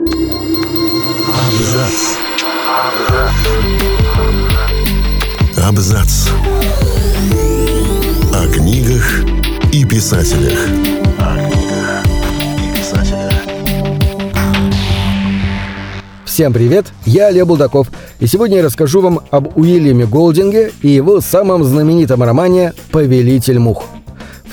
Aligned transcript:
Абзац. 0.00 1.98
Абзац. 5.62 6.28
О 8.32 8.46
книгах 8.50 9.24
и 9.70 9.84
писателях. 9.84 10.58
Всем 16.24 16.54
привет, 16.54 16.86
я 17.04 17.26
Олег 17.26 17.46
Булдаков, 17.46 17.88
и 18.20 18.26
сегодня 18.26 18.58
я 18.58 18.62
расскажу 18.62 19.02
вам 19.02 19.20
об 19.30 19.58
Уильяме 19.58 20.06
Голдинге 20.06 20.72
и 20.80 20.88
его 20.88 21.20
самом 21.20 21.62
знаменитом 21.64 22.22
романе 22.22 22.72
«Повелитель 22.90 23.58
мух». 23.58 23.84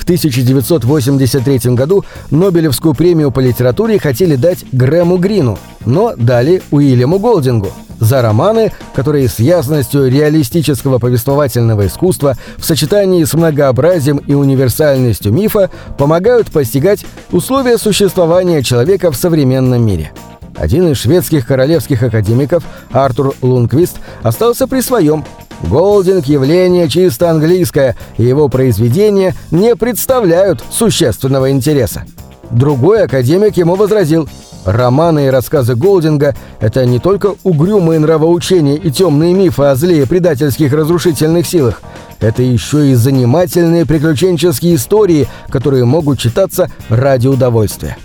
В 0.08 0.10
1983 0.10 1.74
году 1.74 2.02
Нобелевскую 2.30 2.94
премию 2.94 3.30
по 3.30 3.40
литературе 3.40 3.98
хотели 3.98 4.36
дать 4.36 4.64
Грэму 4.72 5.18
Грину, 5.18 5.58
но 5.84 6.14
дали 6.16 6.62
Уильяму 6.70 7.18
Голдингу 7.18 7.70
за 8.00 8.22
романы, 8.22 8.72
которые 8.94 9.28
с 9.28 9.38
ясностью 9.38 10.10
реалистического 10.10 10.98
повествовательного 10.98 11.88
искусства 11.88 12.38
в 12.56 12.64
сочетании 12.64 13.22
с 13.22 13.34
многообразием 13.34 14.16
и 14.16 14.32
универсальностью 14.32 15.30
мифа 15.30 15.68
помогают 15.98 16.50
постигать 16.50 17.04
условия 17.30 17.76
существования 17.76 18.62
человека 18.62 19.12
в 19.12 19.16
современном 19.16 19.84
мире. 19.84 20.12
Один 20.56 20.90
из 20.90 20.96
шведских 20.96 21.46
королевских 21.46 22.02
академиков, 22.02 22.64
Артур 22.92 23.34
Лунквист, 23.42 23.98
остался 24.22 24.66
при 24.66 24.80
своем. 24.80 25.26
Голдинг– 25.62 26.24
явление 26.26 26.88
чисто 26.88 27.30
английское, 27.30 27.96
и 28.16 28.24
его 28.24 28.48
произведения 28.48 29.34
не 29.50 29.74
представляют 29.76 30.62
существенного 30.70 31.50
интереса. 31.50 32.04
Другой 32.50 33.04
академик 33.04 33.56
ему 33.56 33.74
возразил– 33.74 34.28
Романы 34.64 35.26
и 35.26 35.30
рассказы 35.30 35.74
Голдинга– 35.74 36.34
это 36.60 36.84
не 36.84 36.98
только 36.98 37.34
угрюмые 37.42 38.00
нравоучения 38.00 38.76
и 38.76 38.90
темные 38.90 39.32
мифы 39.32 39.62
о 39.62 39.74
зле 39.74 40.02
и 40.02 40.06
предательских 40.06 40.72
разрушительных 40.72 41.46
силах. 41.46 41.80
Это 42.20 42.42
еще 42.42 42.90
и 42.90 42.94
занимательные 42.94 43.86
приключенческие 43.86 44.74
истории, 44.74 45.26
которые 45.48 45.84
могут 45.84 46.18
читаться 46.18 46.70
ради 46.90 47.28
удовольствия. 47.28 47.96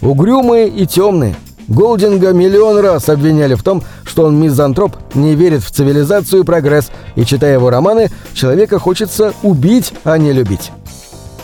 Угрюмые 0.00 0.68
и 0.68 0.86
темные. 0.86 1.34
Голдинга 1.72 2.32
миллион 2.32 2.78
раз 2.78 3.08
обвиняли 3.08 3.54
в 3.54 3.62
том, 3.62 3.82
что 4.04 4.26
он 4.26 4.40
мизантроп, 4.40 4.96
не 5.14 5.34
верит 5.34 5.62
в 5.62 5.70
цивилизацию 5.70 6.42
и 6.42 6.44
прогресс, 6.44 6.90
и, 7.16 7.24
читая 7.24 7.54
его 7.54 7.70
романы, 7.70 8.10
человека 8.34 8.78
хочется 8.78 9.32
убить, 9.42 9.92
а 10.04 10.18
не 10.18 10.32
любить. 10.32 10.70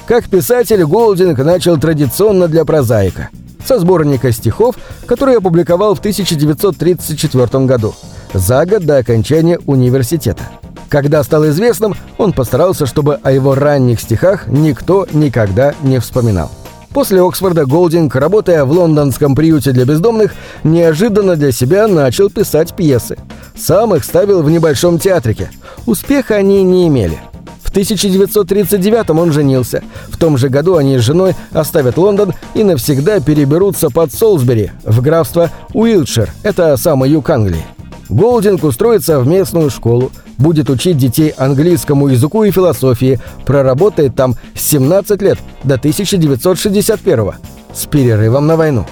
Как 0.07 0.29
писатель, 0.29 0.85
Голдинг 0.85 1.39
начал 1.39 1.79
традиционно 1.79 2.47
для 2.47 2.65
прозаика– 2.65 3.31
со 3.69 3.79
сборника 3.79 4.33
стихов, 4.33 4.77
который 5.07 5.37
опубликовал 5.37 5.95
в 5.95 5.99
1934 5.99 7.65
году, 7.67 7.95
за 8.33 8.65
год 8.65 8.85
до 8.85 8.97
окончания 8.97 9.59
университета. 9.67 10.45
Когда 10.89 11.23
стал 11.23 11.47
известным, 11.49 11.95
он 12.17 12.33
постарался, 12.33 12.87
чтобы 12.87 13.17
о 13.23 13.31
его 13.31 13.55
ранних 13.55 14.01
стихах 14.01 14.47
никто 14.47 15.07
никогда 15.13 15.75
не 15.83 15.99
вспоминал. 15.99 16.51
После 16.99 17.23
Оксфорда 17.23 17.65
Голдинг, 17.65 18.17
работая 18.17 18.65
в 18.65 18.73
лондонском 18.73 19.37
приюте 19.37 19.71
для 19.71 19.85
бездомных, 19.85 20.35
неожиданно 20.65 21.37
для 21.37 21.53
себя 21.53 21.87
начал 21.87 22.29
писать 22.29 22.75
пьесы. 22.75 23.17
Сам 23.57 23.95
их 23.95 24.03
ставил 24.03 24.43
в 24.43 24.51
небольшом 24.51 24.99
театрике. 24.99 25.49
Успеха 25.87 26.35
они 26.35 26.65
не 26.65 26.89
имели. 26.89 27.17
В 27.63 27.71
1939 27.71 29.11
он 29.11 29.31
женился. 29.31 29.85
В 30.09 30.17
том 30.17 30.37
же 30.39 30.49
году 30.49 30.75
они 30.75 30.99
с 30.99 31.03
женой 31.03 31.37
оставят 31.53 31.99
Лондон 31.99 32.35
и 32.55 32.65
навсегда 32.65 33.21
переберутся 33.21 33.91
под 33.91 34.13
Солсбери, 34.13 34.73
в 34.83 35.01
графство 35.01 35.51
Уилтшир, 35.75 36.33
это 36.43 36.77
самый 36.77 37.11
юг 37.11 37.31
Англии. 37.31 37.78
Голдинг 38.09 38.65
устроится 38.65 39.21
в 39.21 39.27
местную 39.27 39.71
школу, 39.71 40.11
будет 40.39 40.71
учить 40.71 40.97
детей 40.97 41.31
английскому 41.37 42.09
языку 42.09 42.45
и 42.45 42.51
философии, 42.51 43.21
проработает 43.45 44.15
там 44.15 44.37
17 44.55 45.21
лет, 45.23 45.39
до 45.65 45.75
1961 45.75 47.33
с 47.75 47.87
перерывом 47.87 48.47
на 48.47 48.57
войну. 48.57 48.87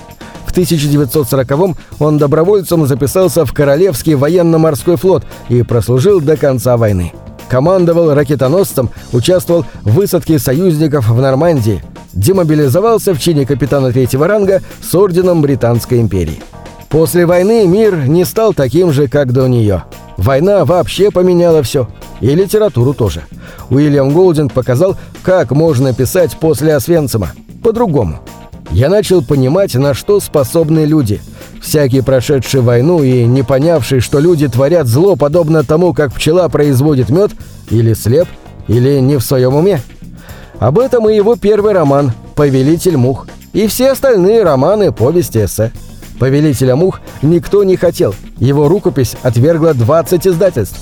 В 0.47 0.56
1940-м 0.56 1.76
он 1.99 2.19
добровольцем 2.19 2.87
записался 2.87 3.44
в 3.44 3.53
Королевский 3.53 4.15
военно-морской 4.15 4.97
флот 4.97 5.25
и 5.49 5.62
прослужил 5.62 6.21
до 6.21 6.37
конца 6.37 6.76
войны 6.76 7.12
командовал 7.49 8.15
ракетоносцем, 8.15 8.91
участвовал 9.12 9.65
в 9.82 9.93
высадке 9.93 10.38
союзников 10.38 11.09
в 11.09 11.21
Нормандии, 11.21 11.82
демобилизовался 12.12 13.15
в 13.15 13.21
чине 13.21 13.47
капитана 13.47 13.93
третьего 13.93 14.26
ранга 14.26 14.62
с 14.82 14.94
орденом 14.94 15.43
Британской 15.43 16.00
империи. 16.00 16.43
После 16.89 17.27
войны 17.27 17.67
мир 17.67 18.07
не 18.07 18.25
стал 18.25 18.55
таким 18.55 18.93
же, 18.93 19.09
как 19.09 19.33
до 19.33 19.47
нее. 19.47 19.85
Война 20.17 20.65
вообще 20.65 21.11
поменяла 21.11 21.63
все. 21.63 21.89
И 22.21 22.35
литературу 22.35 22.95
тоже. 22.95 23.23
Уильям 23.69 24.11
Голдинг 24.11 24.53
показал, 24.53 24.97
как 25.23 25.51
можно 25.51 25.93
писать 25.93 26.37
после 26.39 26.75
Освенцима. 26.75 27.33
По-другому. 27.63 28.21
Я 28.71 28.89
начал 28.89 29.23
понимать, 29.23 29.75
на 29.75 29.95
что 29.95 30.21
способны 30.21 30.85
люди– 30.85 31.21
Всякий 31.67 32.01
прошедший 32.01 32.61
войну 32.61 33.03
и 33.03 33.25
не 33.25 33.43
понявший, 33.43 33.99
что 33.99 34.21
люди 34.21 34.47
творят 34.47 34.87
зло, 34.87 35.17
подобно 35.17 35.65
тому, 35.65 35.93
как 35.95 36.15
пчела 36.15 36.49
производит 36.49 37.11
мед, 37.11 37.33
или 37.71 37.93
слеп, 37.93 38.29
или 38.69 39.01
не 39.01 39.17
в 39.17 39.23
своем 39.23 39.57
уме. 39.57 39.81
Об 40.61 40.79
этом 40.79 41.09
и 41.09 41.17
его 41.17 41.35
первый 41.35 41.73
роман 41.73 42.13
«Повелитель 42.37 42.97
мух» 42.97 43.27
и 43.53 43.67
все 43.67 43.91
остальные 43.91 44.45
романы, 44.45 44.93
повести, 44.93 45.45
эссе. 45.45 45.73
«Повелителя 46.19 46.77
мух» 46.77 47.00
никто 47.22 47.65
не 47.65 47.77
хотел, 47.77 48.15
его 48.38 48.69
рукопись 48.69 49.16
отвергла 49.22 49.75
20 49.75 50.27
издательств. 50.27 50.78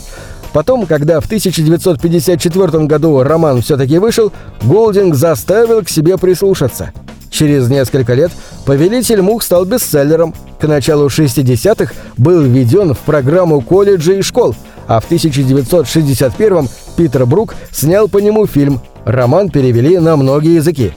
Потом, 0.52 0.86
когда 0.86 1.20
в 1.20 1.26
1954 1.26 2.84
году 2.84 3.22
роман 3.22 3.60
все-таки 3.60 3.98
вышел, 3.98 4.32
Голдинг 4.62 5.14
заставил 5.14 5.82
к 5.82 5.88
себе 5.88 6.16
прислушаться– 6.16 6.92
Через 7.34 7.68
несколько 7.68 8.14
лет 8.14 8.30
«Повелитель 8.64 9.20
мух» 9.20 9.42
стал 9.42 9.64
бестселлером. 9.64 10.32
К 10.60 10.68
началу 10.68 11.08
60-х 11.08 11.92
был 12.16 12.42
введен 12.42 12.94
в 12.94 12.98
программу 13.00 13.60
колледжей 13.60 14.20
и 14.20 14.22
школ, 14.22 14.54
а 14.86 15.00
в 15.00 15.10
1961-м 15.10 16.68
Питер 16.96 17.26
Брук 17.26 17.56
снял 17.72 18.06
по 18.06 18.18
нему 18.18 18.46
фильм. 18.46 18.80
Роман 19.04 19.50
перевели 19.50 19.98
на 19.98 20.14
многие 20.14 20.54
языки. 20.54 20.92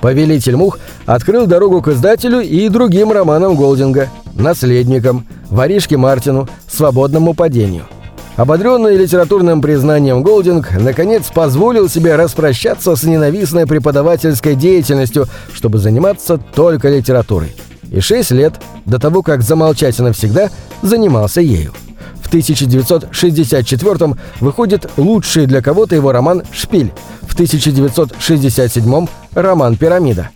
«Повелитель 0.00 0.56
мух» 0.56 0.78
открыл 1.06 1.46
дорогу 1.46 1.82
к 1.82 1.88
издателю 1.88 2.40
и 2.40 2.68
другим 2.68 3.12
романам 3.12 3.56
Голдинга, 3.56 4.08
«Наследникам», 4.34 5.26
«Воришке 5.48 5.96
Мартину», 5.96 6.48
«Свободному 6.68 7.34
падению». 7.34 7.84
Ободренный 8.36 8.96
литературным 8.96 9.62
признанием 9.62 10.22
Голдинг, 10.22 10.70
наконец 10.78 11.24
позволил 11.32 11.88
себе 11.88 12.16
распрощаться 12.16 12.94
с 12.94 13.02
ненавистной 13.02 13.66
преподавательской 13.66 14.54
деятельностью, 14.54 15.26
чтобы 15.54 15.78
заниматься 15.78 16.36
только 16.36 16.90
литературой. 16.90 17.56
И 17.90 18.00
шесть 18.00 18.32
лет, 18.32 18.54
до 18.84 18.98
того, 18.98 19.22
как 19.22 19.40
замолчать 19.40 19.98
навсегда, 19.98 20.50
занимался 20.82 21.40
ею. 21.40 21.72
В 22.26 22.28
1964 22.28 24.16
выходит 24.40 24.90
лучший 24.96 25.46
для 25.46 25.62
кого-то 25.62 25.94
его 25.94 26.10
роман 26.10 26.42
«Шпиль», 26.52 26.92
в 27.22 27.34
1967 27.34 29.06
роман 29.34 29.76
«Пирамида». 29.76 30.30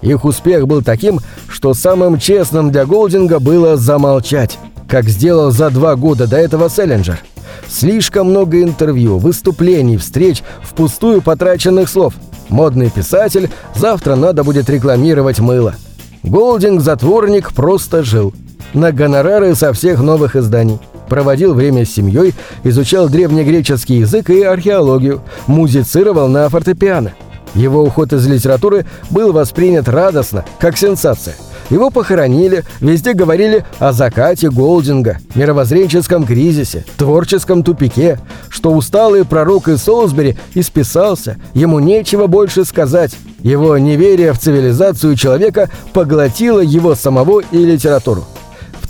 Их 0.00 0.24
успех 0.24 0.66
был 0.66 0.82
таким, 0.82 1.20
что 1.48 1.74
самым 1.74 2.18
честным 2.18 2.70
для 2.70 2.86
Голдинга 2.86 3.40
было 3.40 3.76
замолчать, 3.76 4.58
как 4.88 5.08
сделал 5.08 5.50
за 5.50 5.70
два 5.70 5.96
года 5.96 6.26
до 6.26 6.36
этого 6.36 6.68
Селлинджер– 6.68 7.20
Слишком 7.68 8.30
много 8.30 8.62
интервью, 8.62 9.18
выступлений, 9.18 9.96
встреч, 9.96 10.42
впустую 10.62 11.22
потраченных 11.22 11.88
слов. 11.88 12.14
Модный 12.48 12.90
писатель, 12.90 13.50
завтра 13.74 14.16
надо 14.16 14.44
будет 14.44 14.68
рекламировать 14.68 15.40
мыло. 15.40 15.74
Голдинг-затворник 16.22 17.52
просто 17.52 18.02
жил. 18.02 18.34
На 18.72 18.92
гонорары 18.92 19.54
со 19.54 19.72
всех 19.72 20.00
новых 20.00 20.36
изданий. 20.36 20.78
Проводил 21.08 21.54
время 21.54 21.84
с 21.84 21.90
семьей, 21.90 22.34
изучал 22.62 23.08
древнегреческий 23.08 23.98
язык 23.98 24.30
и 24.30 24.42
археологию, 24.42 25.20
музицировал 25.46 26.28
на 26.28 26.48
фортепиано. 26.48 27.12
Его 27.54 27.82
уход 27.82 28.12
из 28.12 28.26
литературы 28.26 28.84
был 29.10 29.32
воспринят 29.32 29.88
радостно, 29.88 30.44
как 30.58 30.76
сенсация– 30.76 31.34
его 31.70 31.90
похоронили, 31.90 32.64
везде 32.80 33.14
говорили 33.14 33.64
о 33.78 33.92
закате 33.92 34.50
Голдинга, 34.50 35.18
мировоззренческом 35.34 36.26
кризисе, 36.26 36.84
творческом 36.98 37.62
тупике, 37.62 38.20
что 38.50 38.72
усталый 38.72 39.24
пророк 39.24 39.68
из 39.68 39.82
Солсбери 39.82 40.36
исписался, 40.54 41.36
ему 41.54 41.78
нечего 41.80 42.26
больше 42.26 42.64
сказать. 42.64 43.16
Его 43.40 43.76
неверие 43.78 44.32
в 44.32 44.38
цивилизацию 44.38 45.16
человека 45.16 45.70
поглотило 45.92 46.60
его 46.60 46.94
самого 46.94 47.40
и 47.40 47.58
литературу. 47.58 48.24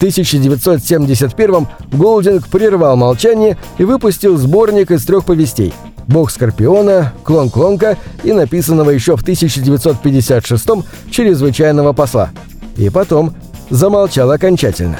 В 0.04 0.06
1971 0.06 1.66
Голдинг 1.92 2.48
прервал 2.48 2.96
молчание 2.96 3.56
и 3.78 3.84
выпустил 3.84 4.36
сборник 4.36 4.90
из 4.90 5.04
трех 5.04 5.24
повестей 5.24 5.72
«Бог 6.06 6.30
Скорпиона», 6.30 7.12
«Клон 7.22 7.48
Клонка» 7.48 7.96
и 8.22 8.32
написанного 8.32 8.90
еще 8.90 9.16
в 9.16 9.22
1956 9.22 10.66
«Чрезвычайного 11.10 11.92
посла». 11.92 12.30
И 12.76 12.90
потом 12.90 13.34
замолчал 13.70 14.30
окончательно. 14.30 14.98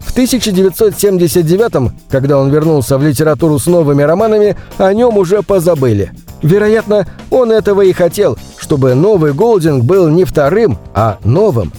В 0.00 0.10
1979 0.10 1.92
когда 2.10 2.38
он 2.38 2.50
вернулся 2.50 2.98
в 2.98 3.02
литературу 3.02 3.58
с 3.58 3.66
новыми 3.66 4.02
романами, 4.02 4.56
о 4.76 4.92
нем 4.92 5.16
уже 5.16 5.42
позабыли. 5.42 6.12
Вероятно, 6.42 7.06
он 7.30 7.52
этого 7.52 7.82
и 7.82 7.92
хотел, 7.92 8.36
чтобы 8.58 8.94
новый 8.94 9.32
Голдинг 9.32 9.84
был 9.84 10.08
не 10.08 10.24
вторым, 10.24 10.78
а 10.94 11.18
новым. 11.24 11.72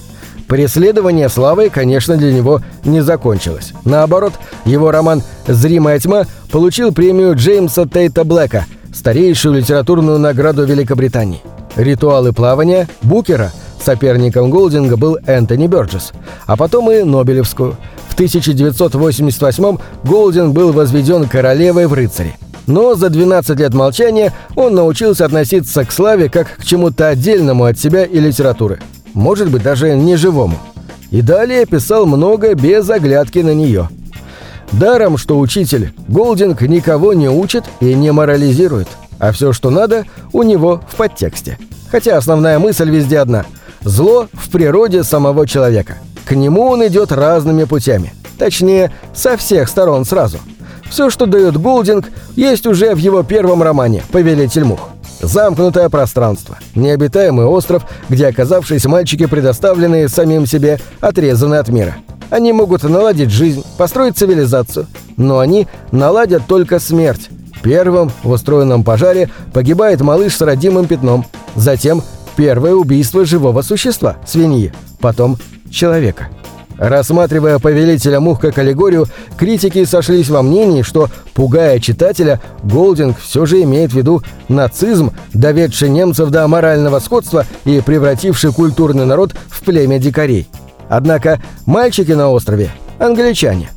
Преследование 0.53 1.29
славы, 1.29 1.71
конечно, 1.71 2.15
для 2.15 2.31
него 2.31 2.61
не 2.85 3.01
закончилось. 3.01 3.73
Наоборот, 3.85 4.33
его 4.65 4.91
роман 4.91 5.23
«Зримая 5.47 5.97
тьма» 5.97 6.25
получил 6.51 6.91
премию 6.91 7.33
Джеймса 7.33 7.87
Тейта 7.87 8.23
Блэка, 8.23 8.67
старейшую 8.93 9.55
литературную 9.55 10.19
награду 10.19 10.63
Великобритании. 10.63 11.41
«Ритуалы 11.75 12.33
плавания» 12.33 12.87
Букера– 13.01 13.51
Соперником 13.83 14.51
Голдинга 14.51 14.95
был 14.95 15.17
Энтони 15.25 15.65
Бёрджес, 15.65 16.11
а 16.45 16.55
потом 16.55 16.91
и 16.91 17.01
Нобелевскую. 17.01 17.75
В 18.09 18.13
1988 18.13 19.77
Голдинг 20.03 20.53
был 20.53 20.71
возведен 20.71 21.27
королевой 21.27 21.87
в 21.87 21.93
рыцаре. 21.93 22.35
Но 22.67 22.93
за 22.93 23.09
12 23.09 23.57
лет 23.57 23.73
молчания 23.73 24.31
он 24.55 24.75
научился 24.75 25.25
относиться 25.25 25.83
к 25.83 25.91
славе 25.91 26.29
как 26.29 26.57
к 26.57 26.63
чему-то 26.63 27.07
отдельному 27.07 27.63
от 27.63 27.79
себя 27.79 28.05
и 28.05 28.19
литературы. 28.19 28.81
Может 29.13 29.49
быть, 29.51 29.63
даже 29.63 29.95
не 29.95 30.15
живому. 30.15 30.57
И 31.11 31.21
далее 31.21 31.65
писал 31.65 32.05
много 32.05 32.53
без 32.55 32.89
оглядки 32.89 33.39
на 33.39 33.53
нее. 33.53 33.89
Даром, 34.71 35.17
что 35.17 35.39
учитель, 35.39 35.93
Голдинг 36.07 36.61
никого 36.61 37.13
не 37.13 37.29
учит 37.29 37.65
и 37.79 37.93
не 37.93 38.11
морализирует, 38.11 38.87
а 39.19 39.31
все, 39.31 39.53
что 39.53 39.69
надо, 39.69 40.05
у 40.31 40.41
него 40.41 40.81
в 40.89 40.95
подтексте. 40.95 41.59
Хотя 41.91 42.17
основная 42.17 42.57
мысль 42.57 42.89
везде 42.89 43.19
одна– 43.19 43.45
Зло 43.85 44.27
в 44.31 44.49
природе 44.49 45.03
самого 45.03 45.45
человека. 45.45 45.97
К 46.25 46.31
нему 46.35 46.63
он 46.63 46.85
идет 46.87 47.11
разными 47.11 47.65
путями. 47.65 48.13
Точнее, 48.37 48.91
со 49.13 49.35
всех 49.35 49.67
сторон 49.67 50.05
сразу. 50.05 50.39
Все, 50.89 51.09
что 51.09 51.25
дает 51.25 51.57
Голдинг, 51.57 52.09
есть 52.35 52.65
уже 52.65 52.95
в 52.95 52.97
его 52.97 53.23
первом 53.23 53.61
романе 53.61 54.03
«Повелитель 54.11 54.63
мух». 54.63 54.89
Замкнутое 55.23 55.89
пространство, 55.89 56.57
необитаемый 56.75 57.45
остров, 57.45 57.85
где, 58.09 58.27
оказавшись 58.27 58.85
мальчики, 58.85 59.25
предоставленные 59.25 60.09
самим 60.09 60.45
себе, 60.45 60.79
отрезаны 60.99 61.55
от 61.55 61.69
мира. 61.69 61.95
Они 62.29 62.53
могут 62.53 62.83
наладить 62.83 63.31
жизнь, 63.31 63.63
построить 63.77 64.17
цивилизацию, 64.17 64.87
но 65.17 65.39
они 65.39 65.67
наладят 65.91 66.43
только 66.47 66.79
смерть. 66.79 67.29
Первым 67.61 68.11
в 68.23 68.29
устроенном 68.29 68.83
пожаре 68.83 69.29
погибает 69.53 70.01
малыш 70.01 70.35
с 70.35 70.41
родимым 70.41 70.87
пятном, 70.87 71.25
затем 71.55 72.03
Первое 72.35 72.73
убийство 72.73 73.25
живого 73.25 73.61
существа– 73.61 74.17
свиньи, 74.25 74.73
потом 74.99 75.37
человека. 75.69 76.29
Рассматривая 76.77 77.59
повелителя 77.59 78.19
мух 78.19 78.39
как 78.39 78.57
аллегорию, 78.57 79.07
критики 79.37 79.85
сошлись 79.85 80.29
во 80.29 80.41
мнении, 80.41 80.81
что, 80.81 81.09
пугая 81.33 81.79
читателя, 81.79 82.41
Голдинг 82.63 83.19
все 83.19 83.45
же 83.45 83.61
имеет 83.63 83.91
в 83.91 83.95
виду 83.95 84.23
нацизм, 84.49 85.11
доведший 85.33 85.89
немцев 85.89 86.29
до 86.29 86.47
морального 86.47 86.99
сходства 86.99 87.45
и 87.65 87.81
превративший 87.81 88.51
культурный 88.51 89.05
народ 89.05 89.33
в 89.49 89.61
племя 89.61 89.99
дикарей. 89.99 90.47
Однако 90.89 91.41
мальчики 91.65 92.11
на 92.11 92.29
острове– 92.29 92.71
англичане. 92.99 93.69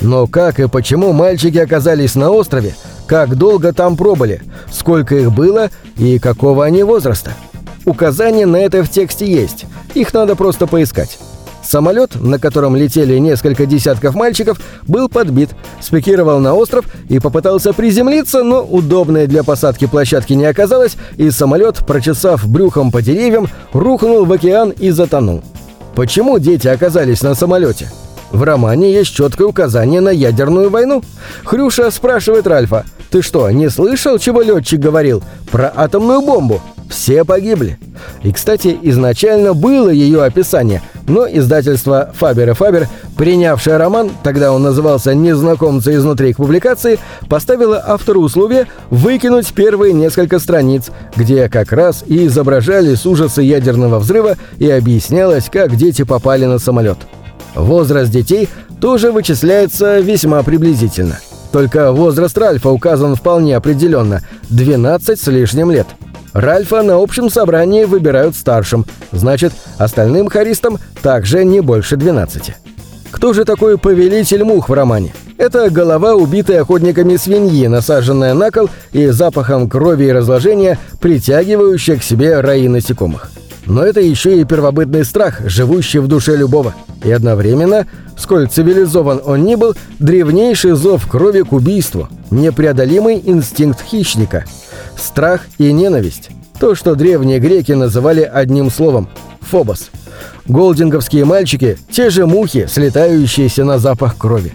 Но 0.00 0.26
как 0.26 0.60
и 0.60 0.68
почему 0.68 1.12
мальчики 1.12 1.58
оказались 1.58 2.14
на 2.14 2.30
острове, 2.30 2.74
как 3.06 3.36
долго 3.36 3.72
там 3.72 3.96
пробыли, 3.96 4.42
сколько 4.70 5.16
их 5.16 5.32
было 5.32 5.70
и 5.96 6.18
какого 6.18 6.64
они 6.64 6.82
возраста– 6.82 7.32
Указания 7.84 8.46
на 8.46 8.56
это 8.56 8.84
в 8.84 8.90
тексте 8.90 9.26
есть. 9.26 9.66
Их 9.94 10.14
надо 10.14 10.36
просто 10.36 10.66
поискать. 10.66 11.18
Самолет, 11.62 12.20
на 12.20 12.38
котором 12.38 12.76
летели 12.76 13.18
несколько 13.18 13.66
десятков 13.66 14.14
мальчиков, 14.14 14.60
был 14.86 15.08
подбит, 15.08 15.50
спикировал 15.80 16.40
на 16.40 16.54
остров 16.54 16.84
и 17.08 17.18
попытался 17.18 17.72
приземлиться, 17.72 18.42
но 18.42 18.62
удобной 18.62 19.26
для 19.26 19.44
посадки 19.44 19.86
площадки 19.86 20.32
не 20.32 20.44
оказалось, 20.44 20.96
и 21.16 21.30
самолет, 21.30 21.86
прочесав 21.86 22.46
брюхом 22.46 22.90
по 22.90 23.00
деревьям, 23.00 23.48
рухнул 23.72 24.24
в 24.24 24.32
океан 24.32 24.70
и 24.70 24.90
затонул. 24.90 25.42
Почему 25.94 26.38
дети 26.38 26.68
оказались 26.68 27.22
на 27.22 27.34
самолете? 27.34 27.90
В 28.30 28.42
романе 28.42 28.92
есть 28.92 29.14
четкое 29.14 29.46
указание 29.46 30.00
на 30.00 30.08
ядерную 30.08 30.70
войну. 30.70 31.02
Хрюша 31.44 31.90
спрашивает 31.90 32.46
Ральфа, 32.46 32.84
«Ты 33.10 33.20
что, 33.20 33.50
не 33.50 33.68
слышал, 33.68 34.18
чего 34.18 34.40
летчик 34.40 34.80
говорил? 34.80 35.22
Про 35.50 35.70
атомную 35.74 36.22
бомбу?» 36.22 36.62
Все 36.92 37.24
погибли. 37.24 37.78
И, 38.22 38.32
кстати, 38.32 38.78
изначально 38.82 39.54
было 39.54 39.88
ее 39.88 40.22
описание, 40.22 40.82
но 41.08 41.26
издательство 41.26 42.12
«Фабер 42.14 42.50
и 42.50 42.52
Фабер», 42.52 42.88
принявшее 43.16 43.78
роман, 43.78 44.10
тогда 44.22 44.52
он 44.52 44.62
назывался 44.62 45.14
«Незнакомцы 45.14 45.94
изнутри» 45.96 46.32
к 46.32 46.36
публикации, 46.36 46.98
поставило 47.28 47.82
автору 47.84 48.20
условие 48.20 48.66
выкинуть 48.90 49.52
первые 49.52 49.94
несколько 49.94 50.38
страниц, 50.38 50.90
где 51.16 51.48
как 51.48 51.72
раз 51.72 52.04
и 52.06 52.26
изображались 52.26 53.06
ужасы 53.06 53.42
ядерного 53.42 53.98
взрыва 53.98 54.36
и 54.58 54.70
объяснялось, 54.70 55.48
как 55.50 55.74
дети 55.74 56.02
попали 56.02 56.44
на 56.44 56.58
самолет. 56.58 56.98
Возраст 57.54 58.10
детей 58.10 58.48
тоже 58.80 59.12
вычисляется 59.12 60.00
весьма 60.00 60.42
приблизительно. 60.42 61.18
Только 61.52 61.92
возраст 61.92 62.36
Ральфа 62.38 62.70
указан 62.70 63.14
вполне 63.14 63.56
определенно– 63.56 64.22
12 64.50 65.20
с 65.20 65.26
лишним 65.26 65.70
лет– 65.70 65.86
Ральфа 66.32 66.82
на 66.82 66.96
общем 66.96 67.28
собрании 67.28 67.84
выбирают 67.84 68.34
старшим, 68.36 68.86
значит, 69.12 69.52
остальным 69.78 70.28
харистам 70.28 70.78
также 71.02 71.44
не 71.44 71.60
больше 71.60 71.96
12. 71.96 72.54
Кто 73.10 73.34
же 73.34 73.44
такой 73.44 73.76
повелитель 73.76 74.42
мух 74.42 74.70
в 74.70 74.72
романе? 74.72 75.14
Это 75.36 75.68
голова, 75.68 76.14
убитой 76.14 76.60
охотниками 76.60 77.16
свиньи, 77.16 77.66
насаженная 77.66 78.32
на 78.32 78.50
кол 78.50 78.70
и 78.92 79.08
запахом 79.08 79.68
крови 79.68 80.04
и 80.04 80.12
разложения, 80.12 80.78
притягивающая 81.00 81.96
к 81.96 82.02
себе 82.02 82.40
раи 82.40 82.66
насекомых. 82.68 83.30
Но 83.66 83.84
это 83.84 84.00
еще 84.00 84.40
и 84.40 84.44
первобытный 84.44 85.04
страх, 85.04 85.40
живущий 85.44 85.98
в 85.98 86.08
душе 86.08 86.36
любого. 86.36 86.74
И 87.04 87.12
одновременно, 87.12 87.86
сколь 88.16 88.48
цивилизован 88.48 89.20
он 89.24 89.44
ни 89.44 89.54
был, 89.54 89.74
древнейший 89.98 90.72
зов 90.72 91.06
крови 91.06 91.42
к 91.42 91.52
убийству, 91.52 92.08
непреодолимый 92.30 93.22
инстинкт 93.22 93.82
хищника– 93.82 94.46
Страх 95.02 95.46
и 95.58 95.72
ненависть– 95.72 96.30
то, 96.60 96.76
что 96.76 96.94
древние 96.94 97.40
греки 97.40 97.72
называли 97.72 98.22
одним 98.22 98.70
словом– 98.70 99.08
фобос. 99.40 99.90
Голдинговские 100.46 101.24
мальчики– 101.24 101.76
те 101.90 102.08
же 102.08 102.24
мухи, 102.24 102.68
слетающиеся 102.70 103.64
на 103.64 103.80
запах 103.80 104.16
крови. 104.16 104.52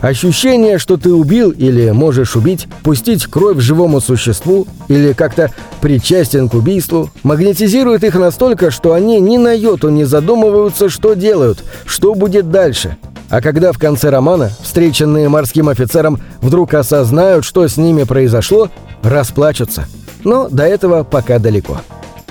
Ощущение, 0.00 0.78
что 0.78 0.96
ты 0.96 1.12
убил 1.12 1.50
или 1.50 1.90
можешь 1.90 2.34
убить, 2.34 2.66
пустить 2.82 3.26
кровь 3.26 3.60
живому 3.60 4.00
существу 4.00 4.66
или 4.88 5.12
как-то 5.12 5.50
причастен 5.82 6.48
к 6.48 6.54
убийству, 6.54 7.10
магнетизирует 7.22 8.04
их 8.04 8.14
настолько, 8.14 8.70
что 8.70 8.94
они 8.94 9.20
ни 9.20 9.36
на 9.36 9.52
йоту 9.52 9.90
не 9.90 10.04
задумываются, 10.04 10.88
что 10.88 11.12
делают, 11.12 11.62
что 11.84 12.14
будет 12.14 12.50
дальше. 12.50 12.96
А 13.28 13.40
когда 13.40 13.72
в 13.72 13.78
конце 13.78 14.10
романа 14.10 14.50
встреченные 14.62 15.28
морским 15.28 15.68
офицером 15.68 16.20
вдруг 16.40 16.72
осознают, 16.74 17.44
что 17.44 17.66
с 17.66 17.76
ними 17.76 18.04
произошло, 18.04 18.70
расплачутся. 19.04 19.86
Но 20.24 20.48
до 20.48 20.64
этого 20.64 21.04
пока 21.04 21.38
далеко. 21.38 21.78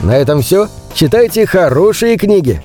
На 0.02 0.18
этом 0.18 0.42
все. 0.42 0.68
Читайте 0.94 1.46
хорошие 1.46 2.18
книги. 2.18 2.62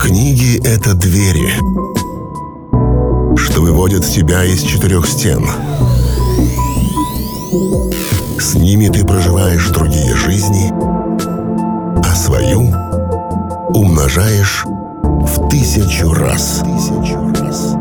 Книги— 0.00 0.60
это 0.64 0.94
двери, 0.94 1.52
что 3.36 3.60
выводят 3.60 4.04
тебя 4.04 4.44
из 4.44 4.62
четырех 4.62 5.06
стен. 5.06 5.46
С 8.38 8.54
ними 8.54 8.88
ты 8.88 9.06
проживаешь 9.06 9.68
другие 9.68 10.14
жизни, 10.14 10.72
а 12.04 12.14
свою 12.14 12.72
умножаешь 13.74 14.64
тысячу 15.56 16.12
раз. 16.12 16.62
Тысячу 16.62 17.32
раз. 17.40 17.75